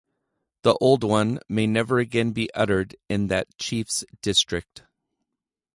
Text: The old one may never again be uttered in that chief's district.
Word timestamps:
The 0.63 0.73
old 0.81 1.03
one 1.03 1.37
may 1.47 1.67
never 1.67 1.99
again 1.99 2.31
be 2.31 2.51
uttered 2.55 2.95
in 3.07 3.27
that 3.27 3.55
chief's 3.59 4.03
district. 4.23 4.81